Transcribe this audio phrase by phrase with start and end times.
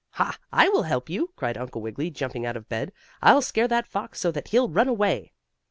[0.13, 0.35] "Ha!
[0.51, 2.91] I will help you!" cried Uncle Wiggily jumping out of bed.
[3.21, 5.31] "I'll scare that fox so that he'll run away."